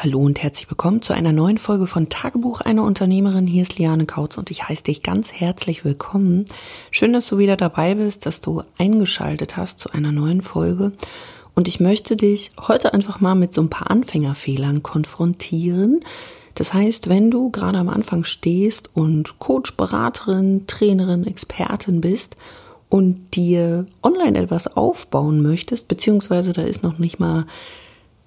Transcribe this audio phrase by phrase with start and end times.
[0.00, 3.48] Hallo und herzlich willkommen zu einer neuen Folge von Tagebuch einer Unternehmerin.
[3.48, 6.44] Hier ist Liane Kautz und ich heiße dich ganz herzlich willkommen.
[6.92, 10.92] Schön, dass du wieder dabei bist, dass du eingeschaltet hast zu einer neuen Folge.
[11.56, 15.98] Und ich möchte dich heute einfach mal mit so ein paar Anfängerfehlern konfrontieren.
[16.54, 22.36] Das heißt, wenn du gerade am Anfang stehst und Coach, Beraterin, Trainerin, Expertin bist
[22.88, 27.46] und dir online etwas aufbauen möchtest, beziehungsweise da ist noch nicht mal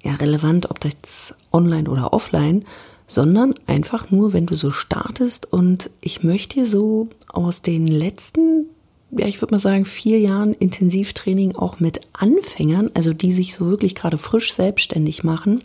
[0.04, 2.65] ja, relevant, ob das online oder offline,
[3.07, 5.52] sondern einfach nur, wenn du so startest.
[5.52, 8.67] Und ich möchte dir so aus den letzten,
[9.11, 13.67] ja, ich würde mal sagen, vier Jahren Intensivtraining auch mit Anfängern, also die sich so
[13.67, 15.61] wirklich gerade frisch selbstständig machen,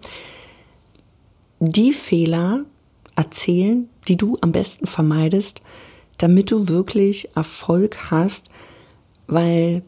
[1.60, 2.64] die Fehler
[3.14, 5.62] erzählen, die du am besten vermeidest,
[6.18, 8.48] damit du wirklich Erfolg hast,
[9.26, 9.82] weil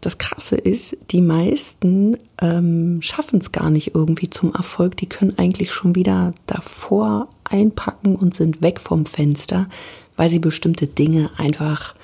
[0.00, 4.96] das Krasse ist, die meisten ähm, schaffen es gar nicht irgendwie zum Erfolg.
[4.96, 9.68] Die können eigentlich schon wieder davor einpacken und sind weg vom Fenster,
[10.16, 11.94] weil sie bestimmte Dinge einfach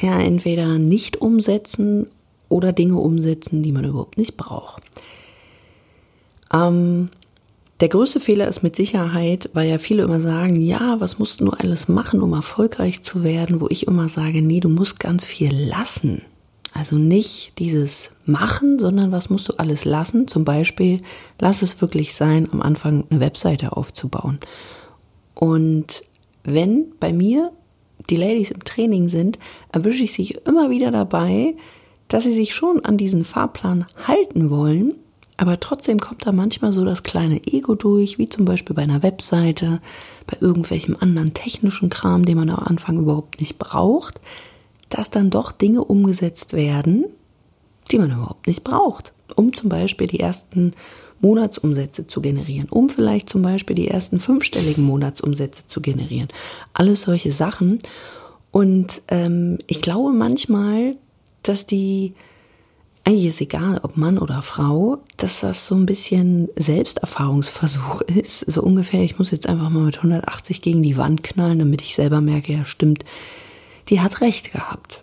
[0.00, 2.06] ja entweder nicht umsetzen
[2.48, 4.82] oder Dinge umsetzen, die man überhaupt nicht braucht.
[6.52, 7.10] Ähm,
[7.80, 11.44] der größte Fehler ist mit Sicherheit, weil ja viele immer sagen, ja, was musst du
[11.44, 15.24] nur alles machen, um erfolgreich zu werden, wo ich immer sage, nee, du musst ganz
[15.24, 16.22] viel lassen.
[16.74, 20.28] Also nicht dieses Machen, sondern was musst du alles lassen?
[20.28, 21.02] Zum Beispiel,
[21.40, 24.38] lass es wirklich sein, am Anfang eine Webseite aufzubauen.
[25.34, 26.04] Und
[26.44, 27.52] wenn bei mir
[28.10, 29.38] die Ladies im Training sind,
[29.72, 31.56] erwische ich sich immer wieder dabei,
[32.08, 34.94] dass sie sich schon an diesen Fahrplan halten wollen,
[35.36, 39.04] aber trotzdem kommt da manchmal so das kleine Ego durch, wie zum Beispiel bei einer
[39.04, 39.80] Webseite,
[40.26, 44.20] bei irgendwelchem anderen technischen Kram, den man am Anfang überhaupt nicht braucht
[44.88, 47.06] dass dann doch Dinge umgesetzt werden,
[47.90, 50.72] die man überhaupt nicht braucht, um zum Beispiel die ersten
[51.20, 56.28] Monatsumsätze zu generieren, um vielleicht zum Beispiel die ersten fünfstelligen Monatsumsätze zu generieren.
[56.74, 57.78] Alles solche Sachen.
[58.50, 60.92] Und ähm, ich glaube manchmal,
[61.42, 62.14] dass die,
[63.04, 68.40] eigentlich ist egal, ob Mann oder Frau, dass das so ein bisschen Selbsterfahrungsversuch ist.
[68.40, 71.94] So ungefähr, ich muss jetzt einfach mal mit 180 gegen die Wand knallen, damit ich
[71.94, 73.04] selber merke, ja stimmt,
[73.88, 75.02] die hat recht gehabt.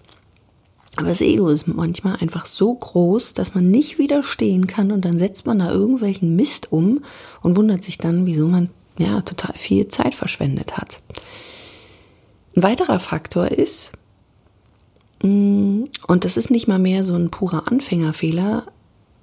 [0.95, 5.17] Aber das Ego ist manchmal einfach so groß, dass man nicht widerstehen kann und dann
[5.17, 7.01] setzt man da irgendwelchen Mist um
[7.41, 11.01] und wundert sich dann, wieso man ja total viel Zeit verschwendet hat.
[12.55, 13.91] Ein weiterer Faktor ist,
[15.21, 18.63] mm, und das ist nicht mal mehr so ein purer Anfängerfehler,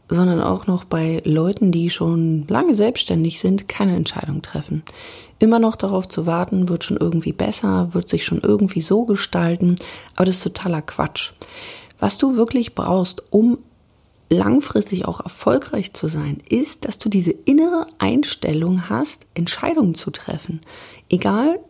[0.09, 4.83] sondern auch noch bei Leuten, die schon lange selbstständig sind, keine Entscheidung treffen.
[5.39, 9.77] Immer noch darauf zu warten, wird schon irgendwie besser, wird sich schon irgendwie so gestalten,
[10.17, 11.33] aber das ist totaler Quatsch.
[11.99, 13.59] Was du wirklich brauchst, um
[14.29, 20.61] langfristig auch erfolgreich zu sein, ist, dass du diese innere Einstellung hast, Entscheidungen zu treffen.
[21.11, 21.61] Egal,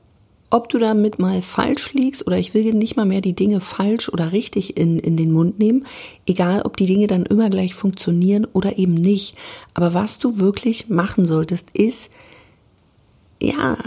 [0.53, 4.11] ob du damit mal falsch liegst oder ich will nicht mal mehr die Dinge falsch
[4.11, 5.87] oder richtig in, in den Mund nehmen,
[6.27, 9.35] egal ob die Dinge dann immer gleich funktionieren oder eben nicht.
[9.73, 12.11] Aber was du wirklich machen solltest, ist,
[13.41, 13.79] ja,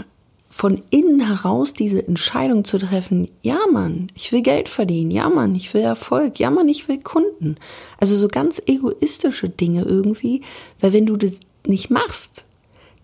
[0.48, 5.54] von innen heraus diese Entscheidung zu treffen, ja Mann, ich will Geld verdienen, ja Mann,
[5.54, 7.56] ich will Erfolg, ja Mann, ich will Kunden.
[7.98, 10.42] Also so ganz egoistische Dinge irgendwie,
[10.80, 12.45] weil wenn du das nicht machst,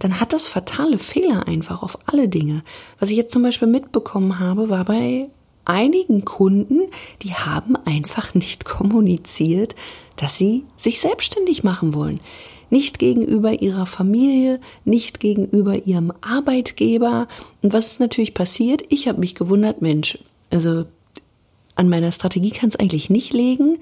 [0.02, 2.64] dann hat das fatale Fehler einfach auf alle Dinge.
[2.98, 5.28] Was ich jetzt zum Beispiel mitbekommen habe, war bei
[5.64, 6.80] einigen Kunden,
[7.22, 9.76] die haben einfach nicht kommuniziert,
[10.16, 12.18] dass sie sich selbstständig machen wollen.
[12.68, 17.28] Nicht gegenüber ihrer Familie, nicht gegenüber ihrem Arbeitgeber.
[17.60, 18.82] Und was ist natürlich passiert?
[18.88, 20.18] Ich habe mich gewundert, Mensch,
[20.50, 20.84] also
[21.76, 23.78] an meiner Strategie kann es eigentlich nicht legen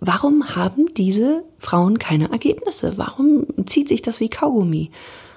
[0.00, 2.94] warum haben diese Frauen keine Ergebnisse?
[2.96, 4.90] Warum zieht sich das wie Kaugummi?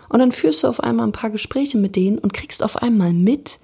[0.09, 3.13] Und dann führst du auf einmal ein paar Gespräche mit denen und kriegst auf einmal
[3.13, 3.59] mit,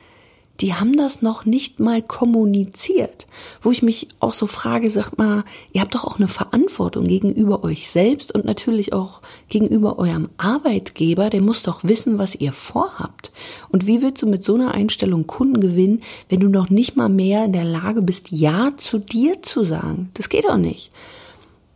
[0.60, 3.26] die haben das noch nicht mal kommuniziert.
[3.62, 7.64] Wo ich mich auch so frage, sag mal, ihr habt doch auch eine Verantwortung gegenüber
[7.64, 13.32] euch selbst und natürlich auch gegenüber eurem Arbeitgeber, der muss doch wissen, was ihr vorhabt.
[13.70, 17.10] Und wie willst du mit so einer Einstellung Kunden gewinnen, wenn du noch nicht mal
[17.10, 20.12] mehr in der Lage bist, Ja zu dir zu sagen?
[20.14, 20.92] Das geht doch nicht.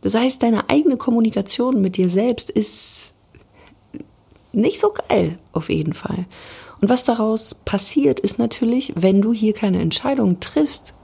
[0.00, 3.12] Das heißt, deine eigene Kommunikation mit dir selbst ist
[4.60, 6.26] nicht so geil, auf jeden Fall.
[6.80, 10.94] Und was daraus passiert, ist natürlich, wenn du hier keine Entscheidung triffst,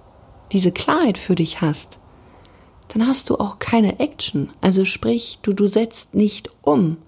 [0.52, 1.98] diese Klarheit für dich hast,
[2.88, 4.50] dann hast du auch keine Action.
[4.60, 6.98] Also sprich, du, du setzt nicht um.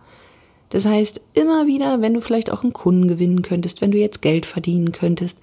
[0.70, 4.20] Das heißt, immer wieder, wenn du vielleicht auch einen Kunden gewinnen könntest, wenn du jetzt
[4.20, 5.38] Geld verdienen könntest,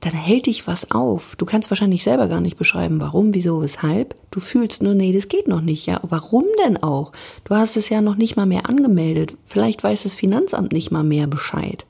[0.00, 1.36] dann hält dich was auf.
[1.36, 4.14] Du kannst wahrscheinlich selber gar nicht beschreiben, warum, wieso, weshalb.
[4.30, 5.86] Du fühlst nur, nee, das geht noch nicht.
[5.86, 7.12] Ja, warum denn auch?
[7.44, 9.36] Du hast es ja noch nicht mal mehr angemeldet.
[9.44, 11.86] Vielleicht weiß das Finanzamt nicht mal mehr Bescheid.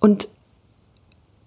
[0.00, 0.28] Und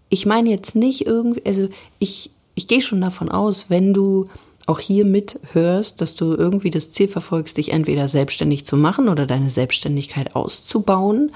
[0.09, 4.27] ich meine jetzt nicht irgendwie, also ich, ich gehe schon davon aus, wenn du
[4.65, 9.25] auch hier mithörst, dass du irgendwie das Ziel verfolgst, dich entweder selbstständig zu machen oder
[9.25, 11.31] deine Selbstständigkeit auszubauen.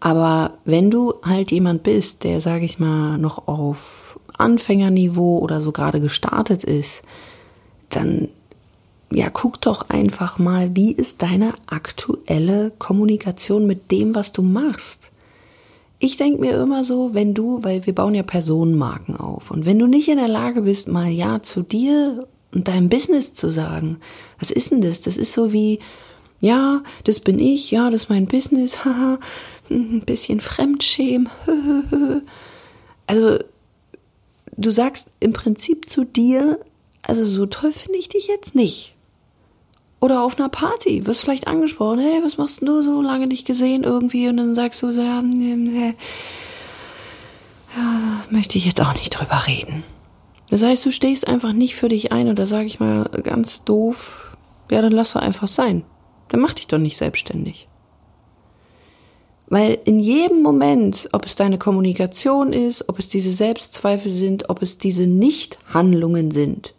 [0.00, 5.72] Aber wenn du halt jemand bist, der, sage ich mal, noch auf Anfängerniveau oder so
[5.72, 7.02] gerade gestartet ist,
[7.90, 8.28] dann
[9.12, 15.10] ja, guck doch einfach mal, wie ist deine aktuelle Kommunikation mit dem, was du machst
[16.02, 19.78] ich denke mir immer so, wenn du, weil wir bauen ja Personenmarken auf, und wenn
[19.78, 23.98] du nicht in der Lage bist, mal Ja zu dir und deinem Business zu sagen,
[24.38, 25.02] was ist denn das?
[25.02, 25.78] Das ist so wie,
[26.40, 29.18] ja, das bin ich, ja, das ist mein Business, haha,
[29.70, 31.28] ein bisschen Fremdschämen.
[33.06, 33.40] Also,
[34.56, 36.60] du sagst im Prinzip zu dir,
[37.02, 38.94] also so toll finde ich dich jetzt nicht.
[40.00, 43.82] Oder auf einer Party, wirst vielleicht angesprochen, hey, was machst du so lange nicht gesehen
[43.82, 44.28] irgendwie?
[44.28, 45.94] Und dann sagst du so, ja, nee,
[47.76, 49.82] ja, möchte ich jetzt auch nicht drüber reden.
[50.48, 54.36] Das heißt, du stehst einfach nicht für dich ein oder sage ich mal ganz doof,
[54.70, 55.84] ja, dann lass doch einfach sein.
[56.30, 57.68] Dann mach dich doch nicht selbstständig.
[59.50, 64.62] Weil in jedem Moment, ob es deine Kommunikation ist, ob es diese Selbstzweifel sind, ob
[64.62, 66.74] es diese Nichthandlungen sind,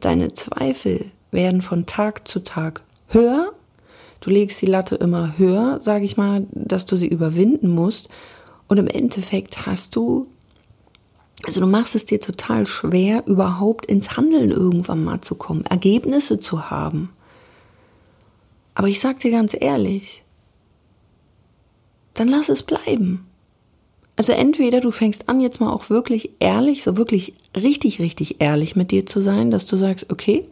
[0.00, 3.52] deine Zweifel werden von Tag zu Tag höher.
[4.20, 8.10] Du legst die Latte immer höher, sage ich mal, dass du sie überwinden musst.
[8.68, 10.26] Und im Endeffekt hast du,
[11.46, 16.38] also du machst es dir total schwer, überhaupt ins Handeln irgendwann mal zu kommen, Ergebnisse
[16.38, 17.08] zu haben.
[18.78, 20.22] Aber ich sag dir ganz ehrlich,
[22.14, 23.26] dann lass es bleiben.
[24.14, 28.76] Also entweder du fängst an, jetzt mal auch wirklich ehrlich, so wirklich richtig, richtig ehrlich
[28.76, 30.46] mit dir zu sein, dass du sagst, okay,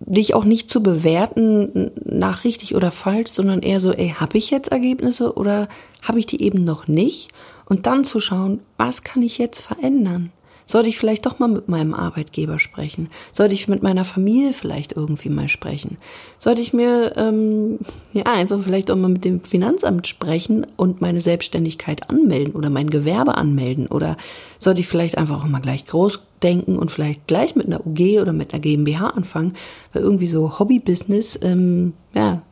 [0.00, 4.50] dich auch nicht zu bewerten nach richtig oder falsch, sondern eher so, ey, habe ich
[4.50, 5.68] jetzt Ergebnisse oder
[6.00, 7.28] habe ich die eben noch nicht?
[7.66, 10.32] Und dann zu schauen, was kann ich jetzt verändern?
[10.68, 13.08] Sollte ich vielleicht doch mal mit meinem Arbeitgeber sprechen?
[13.30, 15.96] Sollte ich mit meiner Familie vielleicht irgendwie mal sprechen?
[16.40, 17.78] Sollte ich mir ähm,
[18.12, 22.90] ja einfach vielleicht auch mal mit dem Finanzamt sprechen und meine Selbstständigkeit anmelden oder mein
[22.90, 23.86] Gewerbe anmelden?
[23.86, 24.16] Oder
[24.58, 28.20] sollte ich vielleicht einfach auch mal gleich groß denken und vielleicht gleich mit einer UG
[28.20, 29.54] oder mit einer GmbH anfangen?
[29.92, 32.42] Weil irgendwie so Hobbybusiness, ähm, ja,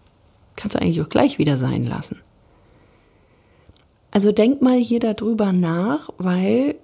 [0.55, 2.21] kannst du eigentlich auch gleich wieder sein lassen.
[4.13, 6.77] Also denk mal hier darüber nach, weil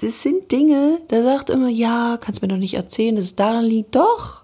[0.00, 3.64] das sind Dinge, da sagt immer, ja, kannst mir doch nicht erzählen, dass es daran
[3.64, 3.94] liegt.
[3.94, 4.42] Doch.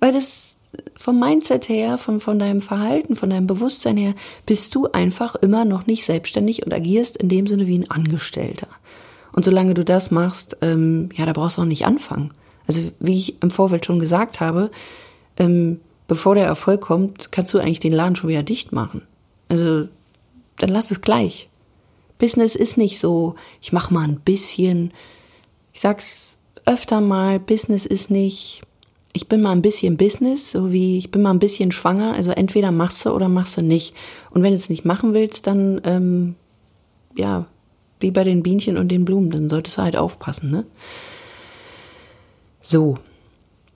[0.00, 0.56] Weil das
[0.94, 4.14] vom Mindset her, von, von deinem Verhalten, von deinem Bewusstsein her,
[4.46, 8.68] bist du einfach immer noch nicht selbstständig und agierst in dem Sinne wie ein Angestellter.
[9.32, 12.32] Und solange du das machst, ähm, ja, da brauchst du auch nicht anfangen.
[12.66, 14.70] Also wie ich im Vorfeld schon gesagt habe,
[15.36, 19.02] ähm, bevor der Erfolg kommt, kannst du eigentlich den Laden schon wieder dicht machen.
[19.48, 19.88] Also
[20.56, 21.50] dann lass es gleich.
[22.22, 24.92] Business ist nicht so, ich mache mal ein bisschen.
[25.72, 28.62] Ich sag's öfter mal, Business ist nicht,
[29.12, 32.14] ich bin mal ein bisschen Business, so wie ich bin mal ein bisschen schwanger.
[32.14, 33.94] Also entweder machst du oder machst du nicht.
[34.30, 36.36] Und wenn du es nicht machen willst, dann ähm,
[37.16, 37.46] ja,
[37.98, 40.64] wie bei den Bienchen und den Blumen, dann solltest du halt aufpassen, ne?
[42.60, 42.98] So.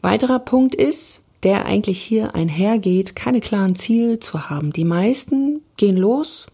[0.03, 4.73] Weiterer Punkt ist, der eigentlich hier einhergeht, keine klaren Ziele zu haben.
[4.73, 6.47] Die meisten gehen los,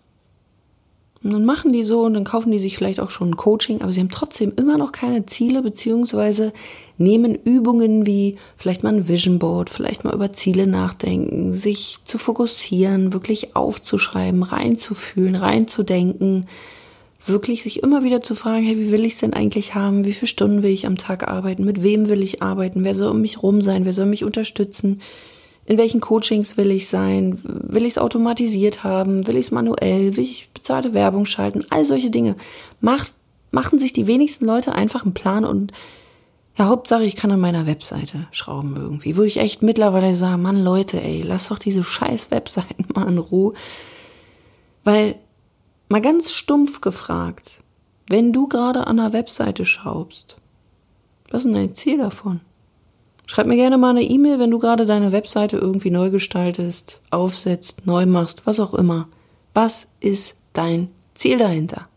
[1.24, 3.80] und dann machen die so und dann kaufen die sich vielleicht auch schon ein Coaching,
[3.80, 6.52] aber sie haben trotzdem immer noch keine Ziele, beziehungsweise
[6.98, 12.18] nehmen Übungen wie vielleicht mal ein Vision Board, vielleicht mal über Ziele nachdenken, sich zu
[12.18, 16.46] fokussieren, wirklich aufzuschreiben, reinzufühlen, reinzudenken,
[17.24, 20.04] wirklich sich immer wieder zu fragen, hey, wie will ich es denn eigentlich haben?
[20.04, 21.64] Wie viele Stunden will ich am Tag arbeiten?
[21.64, 22.84] Mit wem will ich arbeiten?
[22.84, 23.84] Wer soll um mich rum sein?
[23.84, 25.00] Wer soll mich unterstützen?
[25.72, 30.16] In welchen Coachings will ich sein, will ich es automatisiert haben, will ich es manuell,
[30.16, 32.36] will ich bezahlte Werbung schalten, all solche Dinge.
[32.82, 33.06] Mach,
[33.52, 35.72] machen sich die wenigsten Leute einfach einen Plan und
[36.58, 40.62] ja, Hauptsache, ich kann an meiner Webseite schrauben irgendwie, wo ich echt mittlerweile sage, Mann,
[40.62, 43.54] Leute, ey, lass doch diese scheiß Webseiten mal in Ruhe.
[44.84, 45.14] Weil,
[45.88, 47.62] mal ganz stumpf gefragt,
[48.10, 50.36] wenn du gerade an einer Webseite schraubst,
[51.30, 52.42] was ist denn dein Ziel davon?
[53.26, 57.86] Schreib mir gerne mal eine E-Mail, wenn du gerade deine Webseite irgendwie neu gestaltest, aufsetzt,
[57.86, 59.08] neu machst, was auch immer.
[59.54, 61.88] Was ist dein Ziel dahinter?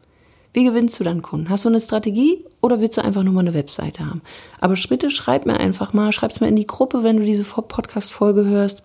[0.54, 1.50] Wie gewinnst du deinen Kunden?
[1.50, 4.22] Hast du eine Strategie oder willst du einfach nur mal eine Webseite haben?
[4.62, 8.46] Aber Schritte schreib mir einfach mal, schreib's mir in die Gruppe, wenn du diese Podcast-Folge
[8.46, 8.82] hörst,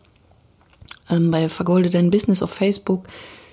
[1.08, 3.04] ähm, bei Vergolde dein Business auf Facebook.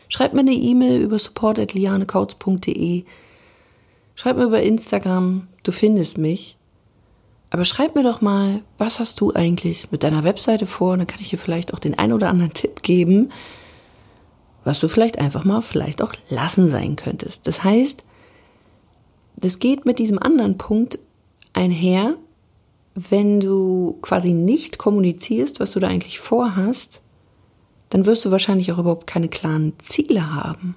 [0.10, 3.03] Schreib mir eine E-Mail über support.lianekautz.de.
[4.15, 6.57] Schreib mir über Instagram, du findest mich.
[7.50, 10.98] Aber schreib mir doch mal, was hast du eigentlich mit deiner Webseite vor?
[10.98, 13.30] dann kann ich dir vielleicht auch den ein oder anderen Tipp geben,
[14.63, 17.48] was du vielleicht einfach mal vielleicht auch lassen sein könntest.
[17.48, 18.04] Das heißt,
[19.38, 21.00] das geht mit diesem anderen Punkt
[21.54, 22.16] einher,
[22.96, 27.01] wenn du quasi nicht kommunizierst, was du da eigentlich vorhast,
[27.89, 30.75] dann wirst du wahrscheinlich auch überhaupt keine klaren Ziele haben.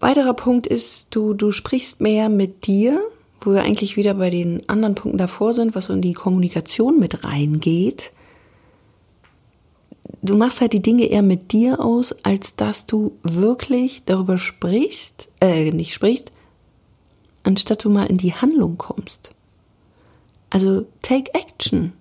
[0.00, 3.00] Weiterer Punkt ist, du, du sprichst mehr mit dir,
[3.40, 6.98] wo wir eigentlich wieder bei den anderen Punkten davor sind, was so in die Kommunikation
[6.98, 8.12] mit reingeht.
[10.22, 15.28] Du machst halt die Dinge eher mit dir aus, als dass du wirklich darüber sprichst,
[15.40, 16.32] äh, nicht sprichst,
[17.42, 19.30] anstatt du mal in die Handlung kommst.
[20.50, 21.92] Also take action.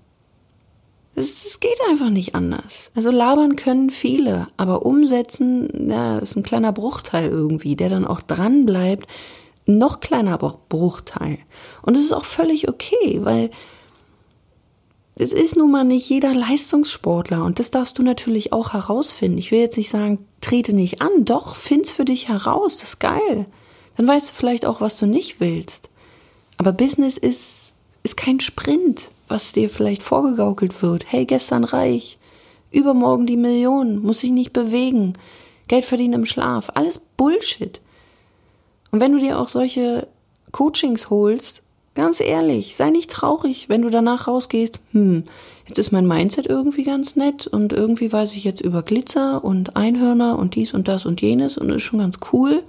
[1.15, 2.91] Es, geht einfach nicht anders.
[2.95, 8.21] Also labern können viele, aber umsetzen, ja, ist ein kleiner Bruchteil irgendwie, der dann auch
[8.21, 9.07] dran bleibt.
[9.77, 11.37] Noch kleiner Bruchteil.
[11.81, 13.51] Und es ist auch völlig okay, weil
[15.15, 19.37] es ist nun mal nicht jeder Leistungssportler und das darfst du natürlich auch herausfinden.
[19.37, 22.99] Ich will jetzt nicht sagen, trete nicht an, doch, find's für dich heraus, das ist
[22.99, 23.45] geil.
[23.97, 25.89] Dann weißt du vielleicht auch, was du nicht willst.
[26.57, 27.73] Aber Business ist,
[28.03, 31.05] ist kein Sprint was dir vielleicht vorgegaukelt wird.
[31.09, 32.17] Hey, gestern reich,
[32.71, 35.13] übermorgen die Million, muss sich nicht bewegen,
[35.67, 37.79] Geld verdienen im Schlaf, alles Bullshit.
[38.91, 40.07] Und wenn du dir auch solche
[40.51, 41.63] Coachings holst,
[41.95, 45.23] ganz ehrlich, sei nicht traurig, wenn du danach rausgehst, hm,
[45.67, 49.75] jetzt ist mein Mindset irgendwie ganz nett und irgendwie weiß ich jetzt über Glitzer und
[49.75, 52.63] Einhörner und dies und das und jenes und ist schon ganz cool.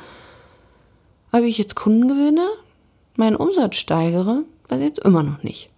[1.31, 2.47] Aber wie ich jetzt Kunden gewinne,
[3.17, 5.71] meinen Umsatz steigere, weiß ich jetzt immer noch nicht.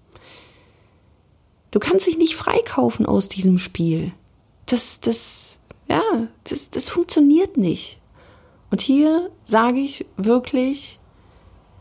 [1.70, 4.12] Du kannst dich nicht freikaufen aus diesem Spiel.
[4.66, 5.58] Das, das,
[5.88, 6.02] ja,
[6.44, 7.98] das, das funktioniert nicht.
[8.72, 10.98] Und hier sage ich wirklich,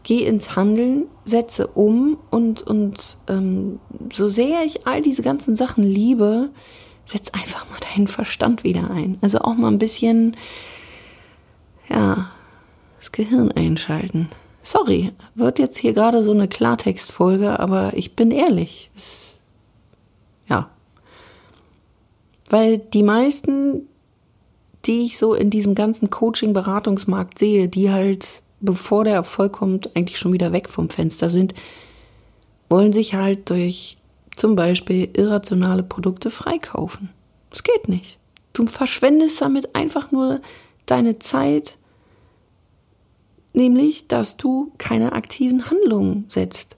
[0.03, 3.79] geh ins Handeln, setze um und, und ähm,
[4.13, 6.49] so sehr ich all diese ganzen Sachen liebe,
[7.05, 9.17] setz einfach mal deinen Verstand wieder ein.
[9.21, 10.35] Also auch mal ein bisschen,
[11.87, 12.29] ja,
[12.99, 14.27] das Gehirn einschalten.
[14.61, 18.91] Sorry, wird jetzt hier gerade so eine Klartextfolge, aber ich bin ehrlich.
[18.97, 19.37] Es
[20.49, 20.69] ja.
[22.49, 23.87] Weil die meisten,
[24.85, 30.17] die ich so in diesem ganzen Coaching-Beratungsmarkt sehe, die halt, bevor der Erfolg kommt, eigentlich
[30.17, 31.53] schon wieder weg vom Fenster sind,
[32.69, 33.97] wollen sich halt durch
[34.35, 37.09] zum Beispiel irrationale Produkte freikaufen.
[37.49, 38.17] Das geht nicht.
[38.53, 40.41] Du verschwendest damit einfach nur
[40.85, 41.77] deine Zeit,
[43.53, 46.77] nämlich, dass du keine aktiven Handlungen setzt.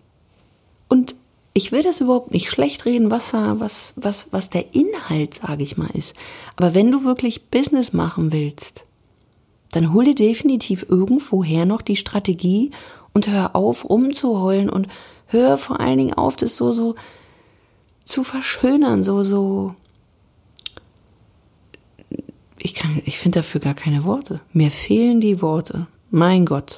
[0.89, 1.15] Und
[1.53, 5.77] ich will das überhaupt nicht schlecht reden, was, was, was, was der Inhalt, sage ich
[5.77, 6.15] mal, ist.
[6.55, 8.85] Aber wenn du wirklich Business machen willst,
[9.71, 12.71] dann hol dir definitiv irgendwoher noch die Strategie
[13.13, 14.87] und hör auf, rumzuheulen und
[15.27, 16.95] hör vor allen Dingen auf, das so, so
[18.03, 19.75] zu verschönern, so, so.
[22.57, 24.39] Ich kann, ich finde dafür gar keine Worte.
[24.53, 25.87] Mir fehlen die Worte.
[26.09, 26.77] Mein Gott.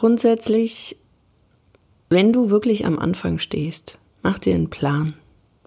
[0.00, 0.96] Grundsätzlich,
[2.08, 5.12] wenn du wirklich am Anfang stehst, mach dir einen Plan.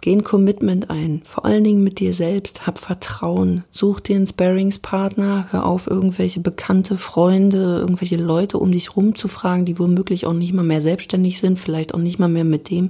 [0.02, 4.26] Geh ein Commitment ein, vor allen Dingen mit dir selbst, hab Vertrauen, such dir einen
[4.26, 10.54] Sparringspartner, hör auf, irgendwelche bekannte Freunde, irgendwelche Leute um dich rumzufragen, die womöglich auch nicht
[10.54, 12.90] mal mehr selbstständig sind, vielleicht auch nicht mal mehr mit dem,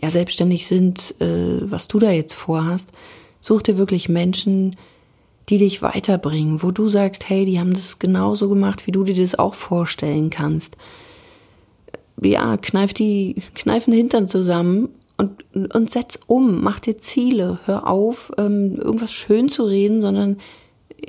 [0.00, 2.88] ja, selbstständig sind, äh, was du da jetzt vorhast.
[3.42, 4.76] Such dir wirklich Menschen,
[5.48, 9.14] die dich weiterbringen, wo du sagst, hey, die haben das genauso gemacht, wie du dir
[9.14, 10.76] das auch vorstellen kannst.
[12.22, 17.88] Ja, kneif die, kneif den Hintern zusammen und, und setz um, mach dir Ziele, hör
[17.88, 20.38] auf, ähm, irgendwas schön zu reden, sondern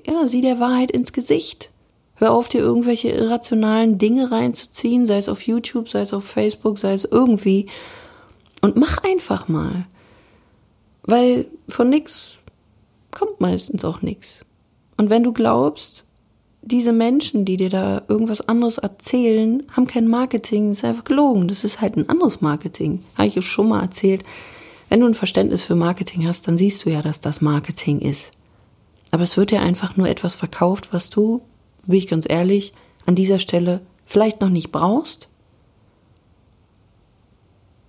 [0.05, 1.71] ja, sieh der Wahrheit ins Gesicht.
[2.15, 6.77] Hör auf, dir irgendwelche irrationalen Dinge reinzuziehen, sei es auf YouTube, sei es auf Facebook,
[6.77, 7.67] sei es irgendwie.
[8.61, 9.85] Und mach einfach mal.
[11.03, 12.39] Weil von nix
[13.15, 14.45] kommt meistens auch nichts.
[14.97, 16.05] Und wenn du glaubst,
[16.61, 21.47] diese Menschen, die dir da irgendwas anderes erzählen, haben kein Marketing, das ist einfach gelogen.
[21.47, 23.03] Das ist halt ein anderes Marketing.
[23.17, 24.23] Habe ich euch schon mal erzählt.
[24.89, 28.31] Wenn du ein Verständnis für Marketing hast, dann siehst du ja, dass das Marketing ist.
[29.11, 31.41] Aber es wird dir einfach nur etwas verkauft, was du,
[31.85, 32.73] bin ich ganz ehrlich,
[33.05, 35.29] an dieser Stelle vielleicht noch nicht brauchst.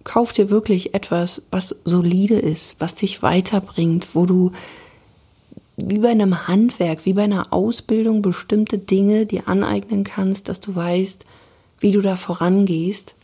[0.05, 4.53] Kauf dir wirklich etwas, was solide ist, was dich weiterbringt, wo du
[5.77, 10.75] wie bei einem Handwerk, wie bei einer Ausbildung bestimmte Dinge dir aneignen kannst, dass du
[10.75, 11.25] weißt,
[11.81, 13.15] wie du da vorangehst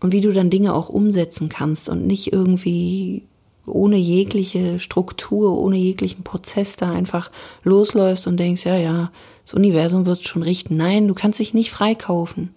[0.00, 3.22] und wie du dann Dinge auch umsetzen kannst und nicht irgendwie
[3.66, 7.30] ohne jegliche Struktur, ohne jeglichen Prozess da einfach
[7.64, 9.10] losläufst und denkst, ja, ja,
[9.44, 10.76] das Universum wird es schon richten.
[10.76, 12.50] Nein, du kannst dich nicht freikaufen.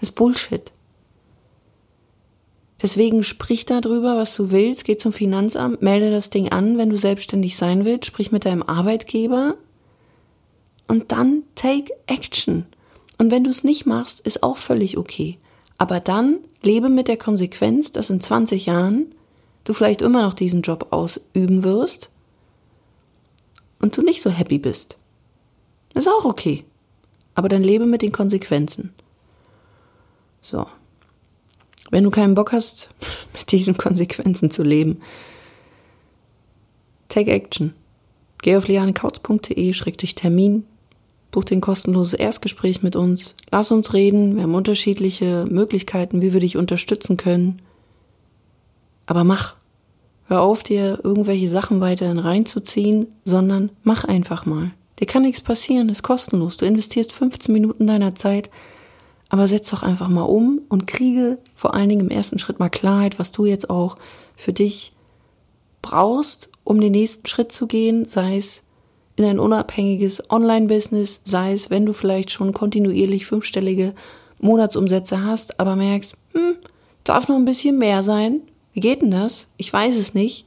[0.00, 0.72] Das ist Bullshit.
[2.82, 6.96] Deswegen sprich darüber, was du willst, geh zum Finanzamt, melde das Ding an, wenn du
[6.96, 9.54] selbstständig sein willst, sprich mit deinem Arbeitgeber
[10.88, 12.66] und dann take action.
[13.18, 15.38] Und wenn du es nicht machst, ist auch völlig okay.
[15.78, 19.14] Aber dann lebe mit der Konsequenz, dass in 20 Jahren
[19.62, 22.10] du vielleicht immer noch diesen Job ausüben wirst
[23.80, 24.98] und du nicht so happy bist.
[25.94, 26.64] ist auch okay.
[27.34, 28.92] Aber dann lebe mit den Konsequenzen.
[30.40, 30.66] So.
[31.90, 32.90] Wenn du keinen Bock hast,
[33.34, 35.00] mit diesen Konsequenzen zu leben,
[37.08, 37.74] take action.
[38.42, 40.64] Geh auf lianekautz.de-termin,
[41.30, 46.40] buch den kostenloses Erstgespräch mit uns, lass uns reden, wir haben unterschiedliche Möglichkeiten, wie wir
[46.40, 47.62] dich unterstützen können.
[49.06, 49.56] Aber mach.
[50.26, 54.70] Hör auf, dir irgendwelche Sachen weiterhin reinzuziehen, sondern mach einfach mal.
[54.98, 56.56] Dir kann nichts passieren, ist kostenlos.
[56.56, 58.50] Du investierst 15 Minuten deiner Zeit,
[59.32, 62.68] aber setz doch einfach mal um und kriege vor allen Dingen im ersten Schritt mal
[62.68, 63.96] Klarheit, was du jetzt auch
[64.36, 64.92] für dich
[65.80, 68.62] brauchst, um den nächsten Schritt zu gehen, sei es
[69.16, 73.94] in ein unabhängiges Online-Business, sei es, wenn du vielleicht schon kontinuierlich fünfstellige
[74.38, 76.56] Monatsumsätze hast, aber merkst, hm,
[77.02, 78.42] darf noch ein bisschen mehr sein.
[78.74, 79.48] Wie geht denn das?
[79.56, 80.44] Ich weiß es nicht.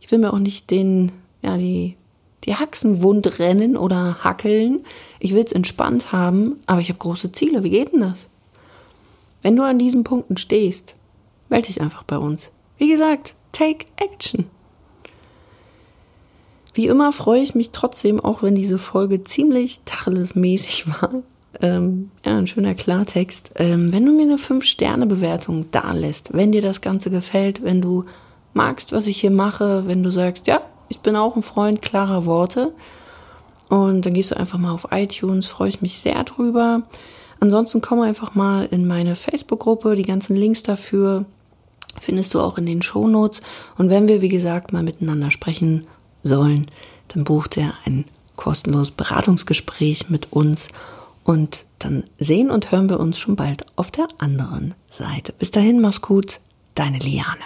[0.00, 1.10] Ich will mir auch nicht den,
[1.42, 1.96] ja, die,
[2.44, 4.80] die Haxen wund rennen oder hackeln.
[5.18, 7.64] Ich will es entspannt haben, aber ich habe große Ziele.
[7.64, 8.28] Wie geht denn das?
[9.42, 10.96] Wenn du an diesen Punkten stehst,
[11.48, 12.50] melde dich einfach bei uns.
[12.78, 14.46] Wie gesagt, take action.
[16.72, 21.22] Wie immer freue ich mich trotzdem, auch wenn diese Folge ziemlich tachelesmäßig war.
[21.60, 23.52] Ähm, ja, ein schöner Klartext.
[23.56, 28.04] Ähm, wenn du mir eine 5-Sterne-Bewertung da lässt, wenn dir das Ganze gefällt, wenn du
[28.54, 32.26] magst, was ich hier mache, wenn du sagst, ja, ich bin auch ein Freund klarer
[32.26, 32.74] Worte.
[33.70, 36.82] Und dann gehst du einfach mal auf iTunes, freue ich mich sehr drüber.
[37.38, 39.94] Ansonsten komm einfach mal in meine Facebook-Gruppe.
[39.94, 41.24] Die ganzen Links dafür
[42.00, 43.40] findest du auch in den Shownotes.
[43.78, 45.86] Und wenn wir, wie gesagt, mal miteinander sprechen
[46.22, 46.66] sollen,
[47.08, 50.68] dann bucht er ein kostenloses Beratungsgespräch mit uns.
[51.22, 55.32] Und dann sehen und hören wir uns schon bald auf der anderen Seite.
[55.32, 56.40] Bis dahin, mach's gut,
[56.74, 57.44] deine Liane.